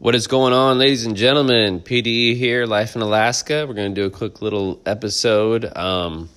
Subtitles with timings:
[0.00, 1.80] What is going on, ladies and gentlemen?
[1.80, 3.66] PDE here, Life in Alaska.
[3.66, 5.64] We're going to do a quick little episode.
[5.76, 6.28] Um,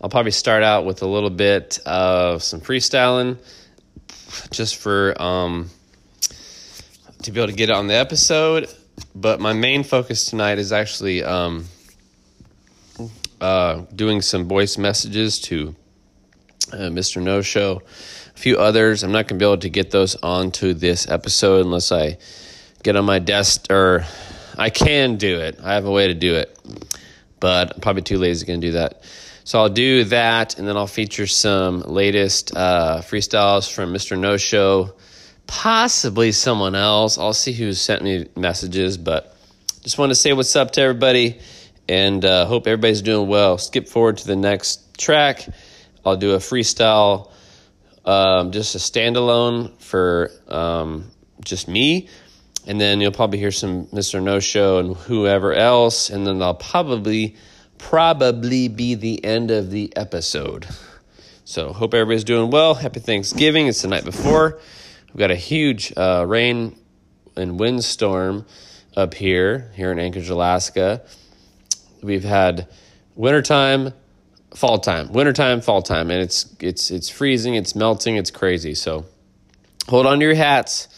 [0.00, 3.38] I'll probably start out with a little bit of some freestyling
[4.52, 5.68] just for um,
[7.24, 8.72] to be able to get it on the episode.
[9.16, 11.64] But my main focus tonight is actually um,
[13.40, 15.74] uh, doing some voice messages to
[16.72, 17.20] uh, Mr.
[17.20, 17.82] No Show,
[18.36, 19.02] a few others.
[19.02, 22.18] I'm not going to be able to get those onto this episode unless I
[22.86, 24.04] get on my desk, or
[24.56, 25.58] I can do it.
[25.60, 26.56] I have a way to do it,
[27.40, 29.02] but I'm probably too lazy to do that.
[29.42, 34.16] So I'll do that, and then I'll feature some latest uh, freestyles from Mr.
[34.16, 34.94] No Show,
[35.48, 37.18] possibly someone else.
[37.18, 39.36] I'll see who sent me messages, but
[39.82, 41.40] just want to say what's up to everybody,
[41.88, 43.58] and uh, hope everybody's doing well.
[43.58, 45.44] Skip forward to the next track.
[46.04, 47.32] I'll do a freestyle,
[48.04, 51.10] um, just a standalone for um,
[51.42, 52.08] just me
[52.66, 54.20] and then you'll probably hear some Mr.
[54.20, 57.36] No Show and whoever else, and then I'll probably
[57.78, 60.66] probably be the end of the episode.
[61.44, 62.74] So hope everybody's doing well.
[62.74, 63.68] Happy Thanksgiving.
[63.68, 64.58] It's the night before.
[65.08, 66.76] We've got a huge uh, rain
[67.36, 68.46] and windstorm
[68.96, 71.02] up here, here in Anchorage, Alaska.
[72.02, 72.68] We've had
[73.14, 73.92] wintertime,
[74.54, 78.74] fall time, wintertime, fall time, and it's it's it's freezing, it's melting, it's crazy.
[78.74, 79.04] So
[79.88, 80.88] hold on to your hats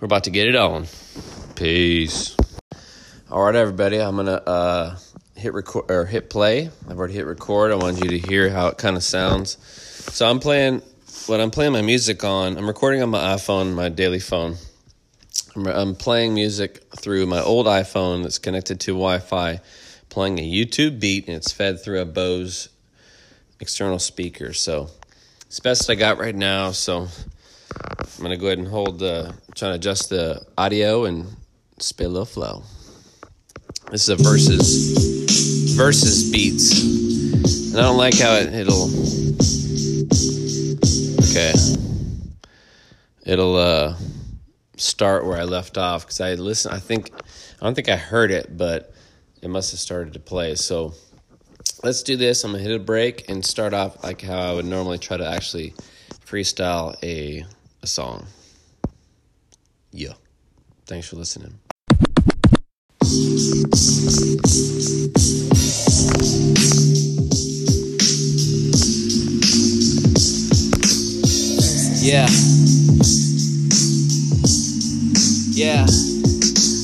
[0.00, 0.86] we're about to get it on.
[1.56, 2.36] Peace.
[3.30, 4.00] All right, everybody.
[4.00, 4.96] I'm gonna uh,
[5.34, 6.70] hit record or hit play.
[6.88, 7.72] I've already hit record.
[7.72, 9.58] I want you to hear how it kind of sounds.
[10.12, 10.82] So I'm playing.
[11.26, 12.56] What I'm playing my music on.
[12.56, 14.54] I'm recording on my iPhone, my daily phone.
[15.56, 19.60] I'm, I'm playing music through my old iPhone that's connected to Wi-Fi.
[20.08, 22.70] Playing a YouTube beat, and it's fed through a Bose
[23.60, 24.52] external speaker.
[24.54, 24.88] So
[25.46, 26.70] it's best I got right now.
[26.70, 27.08] So
[28.18, 31.26] I'm gonna go ahead and hold the, trying to adjust the audio and
[31.78, 32.64] spit a little flow.
[33.92, 37.70] This is a versus, versus beats.
[37.70, 38.90] And I don't like how it, it'll,
[41.30, 41.52] okay.
[43.24, 43.94] It'll, uh,
[44.78, 46.72] start where I left off because I listen.
[46.72, 48.94] I think I don't think I heard it, but
[49.42, 50.54] it must have started to play.
[50.54, 50.94] So
[51.82, 52.44] let's do this.
[52.44, 55.26] I'm gonna hit a break and start off like how I would normally try to
[55.26, 55.74] actually
[56.24, 57.44] freestyle a
[57.82, 58.26] a song.
[59.92, 60.14] Yeah.
[60.86, 61.58] Thanks for listening.
[72.00, 72.26] Yeah.
[75.52, 76.07] Yeah.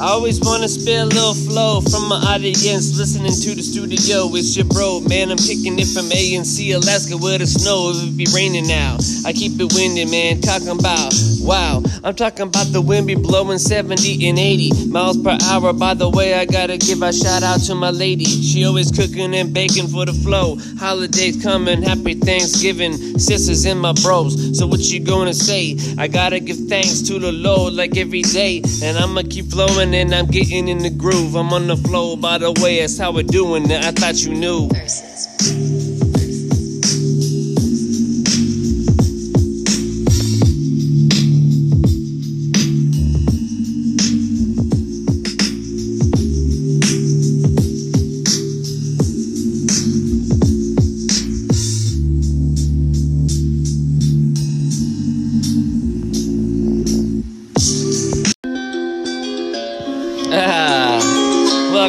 [0.00, 4.32] I always wanna spit a little flow from my audience listening to the studio.
[4.32, 5.30] It's your bro, man.
[5.30, 8.96] I'm kicking it from A and C, Alaska, where the snow it be raining now.
[9.26, 10.40] I keep it windy, man.
[10.40, 11.12] Talking about
[11.44, 11.82] wow.
[12.02, 15.74] I'm talking about the wind be blowing 70 and 80 miles per hour.
[15.74, 18.24] By the way, I gotta give a shout out to my lady.
[18.24, 20.56] She always cooking and baking for the flow.
[20.78, 24.56] Holidays coming, happy Thanksgiving, sisters and my bros.
[24.56, 25.76] So what you gonna say?
[25.98, 30.14] I gotta give thanks to the Lord like every day, and I'ma keep flowing and
[30.14, 31.34] I'm getting in the groove.
[31.34, 33.84] I'm on the flow, by the way, that's how we're doing it.
[33.84, 34.68] I thought you knew.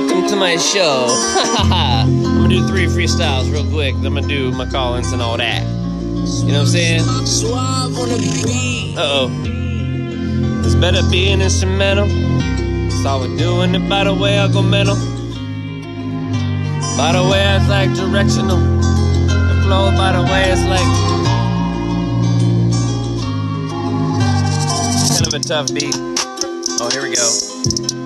[0.02, 1.08] Welcome to my show.
[1.58, 3.94] I'm gonna do three freestyles real quick.
[3.96, 5.62] I'm gonna do my call-ins and all that.
[5.64, 7.02] You know what I'm saying?
[8.98, 9.28] Uh oh.
[10.64, 12.08] This better be an instrumental.
[12.08, 14.96] That's all we're doing it by the way I go mental.
[16.98, 18.58] By the way, it's like directional.
[18.58, 21.12] The flow, by the way, it's like
[25.14, 25.96] kind of a tough beat.
[26.82, 28.01] Oh, here we go.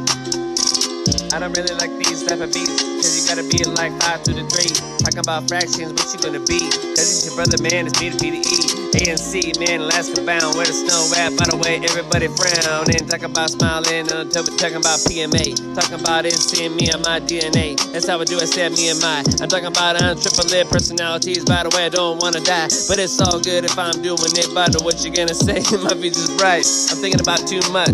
[1.36, 4.32] I don't really like these type of beats, cause you gotta be like 5 to
[4.32, 4.72] the 3.
[5.04, 6.64] Talking about fractions, what you gonna be?
[6.96, 8.56] Cause it's your brother, man, it's me to be the E.
[8.96, 11.36] A and C, man, Alaska bound, where the snow at?
[11.36, 12.88] By the way, everybody frown.
[12.88, 15.76] And talk about smiling, uh, talking about PMA.
[15.76, 17.76] Talking about it, seeing me and my DNA.
[17.92, 19.20] That's how I do it, said me and my.
[19.44, 22.72] I'm talking about I'm triple lit personalities, by the way, I don't wanna die.
[22.88, 25.60] But it's all good if I'm doing it, by the what you gonna say?
[25.84, 26.64] my future's bright.
[26.64, 27.92] I'm thinking about too much.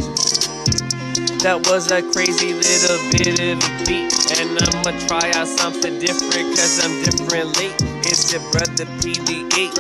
[1.42, 4.14] That was a crazy little bit of a beat.
[4.38, 7.74] And I'ma try out something different, cause I'm differently.
[8.06, 9.74] It's your brother PDE.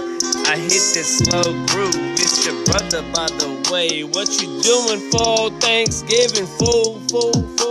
[0.49, 1.93] I hit this slow groove.
[2.17, 4.01] It's your brother, by the way.
[4.03, 6.47] What you doing for Thanksgiving?
[6.57, 7.70] Fool, fool, fool,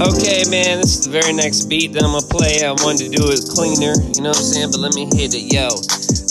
[0.00, 2.64] Okay, man, this is the very next beat that I'm gonna play.
[2.64, 4.70] I wanted to do it cleaner, you know what I'm saying?
[4.72, 5.68] But let me hit it, yo.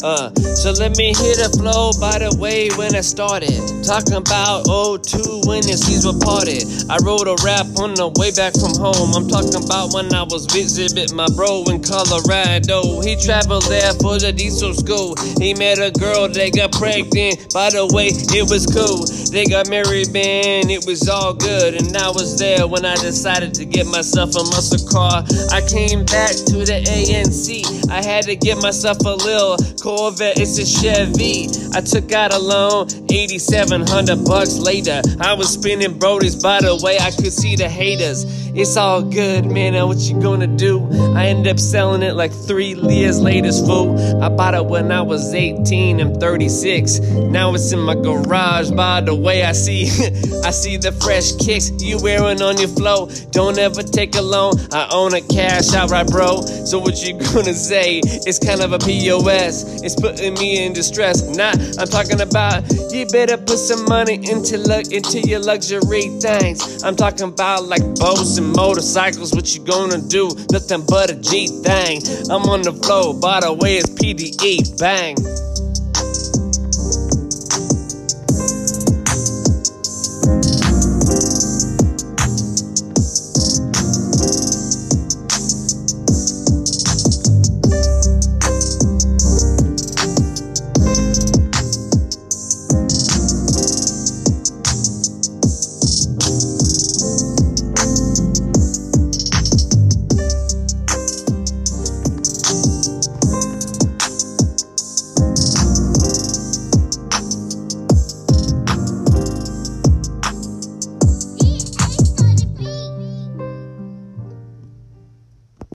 [0.04, 3.56] Uh, so let me hit a flow by the way when I started.
[3.84, 6.64] Talking about 02 when the seas were parted.
[6.88, 9.12] I wrote a rap on the way back from home.
[9.12, 13.02] I'm talking about when I was visiting my bro in Colorado.
[13.02, 15.16] He traveled there for the diesel school.
[15.40, 17.52] He met a girl, they got pregnant.
[17.54, 19.04] By the way, it was cool.
[19.32, 21.76] They got married, man, it was all good.
[21.76, 25.24] And I was there when I decided to get myself a muscle car.
[25.52, 27.90] I came back to the ANC.
[27.90, 31.48] I had to get myself a little Corvette, it's a Chevy.
[31.74, 35.02] I took out a loan, 8700 bucks later.
[35.20, 38.26] I was spinning Brody's by the way, I could see the haters.
[38.60, 39.72] It's all good, man.
[39.72, 40.86] Now what you gonna do?
[41.16, 43.98] I ended up selling it like three years later, fool.
[44.22, 46.02] I bought it when I was 18.
[46.02, 47.00] I'm 36.
[47.00, 48.70] Now it's in my garage.
[48.72, 49.84] By the way, I see,
[50.44, 53.08] I see the fresh kicks you wearing on your flow.
[53.32, 54.56] Don't ever take a loan.
[54.74, 56.42] I own a cash outright, bro.
[56.42, 58.02] So what you gonna say?
[58.04, 59.84] It's kind of a POS.
[59.84, 61.24] It's putting me in distress.
[61.24, 66.84] Nah, I'm talking about you better put some money into look into your luxury things.
[66.84, 69.34] I'm talking about like boats motorcycles.
[69.34, 70.30] What you gonna do?
[70.52, 72.02] Nothing but a G thing.
[72.30, 73.14] I'm on the flow.
[73.14, 74.78] By the way, it's PDE.
[74.80, 75.16] Bang.